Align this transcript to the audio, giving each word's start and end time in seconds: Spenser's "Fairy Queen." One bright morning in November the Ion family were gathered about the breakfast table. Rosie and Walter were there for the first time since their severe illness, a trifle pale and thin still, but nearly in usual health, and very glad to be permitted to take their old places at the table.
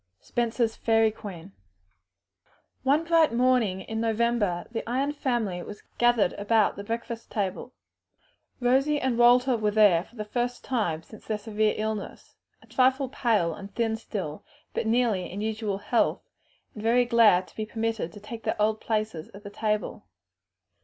Spenser's 0.19 0.75
"Fairy 0.75 1.11
Queen." 1.11 1.51
One 2.81 3.03
bright 3.03 3.31
morning 3.31 3.81
in 3.81 4.01
November 4.01 4.65
the 4.71 4.81
Ion 4.89 5.11
family 5.11 5.61
were 5.61 5.75
gathered 5.99 6.33
about 6.39 6.75
the 6.75 6.83
breakfast 6.83 7.29
table. 7.29 7.75
Rosie 8.59 8.99
and 8.99 9.15
Walter 9.19 9.55
were 9.55 9.69
there 9.69 10.03
for 10.03 10.15
the 10.15 10.25
first 10.25 10.63
time 10.63 11.03
since 11.03 11.27
their 11.27 11.37
severe 11.37 11.75
illness, 11.77 12.33
a 12.63 12.65
trifle 12.65 13.09
pale 13.09 13.53
and 13.53 13.75
thin 13.75 13.95
still, 13.95 14.43
but 14.73 14.87
nearly 14.87 15.31
in 15.31 15.39
usual 15.39 15.77
health, 15.77 16.23
and 16.73 16.81
very 16.81 17.05
glad 17.05 17.47
to 17.49 17.55
be 17.55 17.67
permitted 17.67 18.11
to 18.11 18.19
take 18.19 18.41
their 18.41 18.59
old 18.59 18.81
places 18.81 19.29
at 19.35 19.43
the 19.43 19.51
table. 19.51 20.07